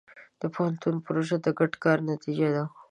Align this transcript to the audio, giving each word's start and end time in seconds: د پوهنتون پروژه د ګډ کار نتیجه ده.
د 0.41 0.43
پوهنتون 0.53 0.95
پروژه 1.05 1.37
د 1.41 1.47
ګډ 1.59 1.71
کار 1.83 1.97
نتیجه 2.11 2.49
ده. 2.55 2.63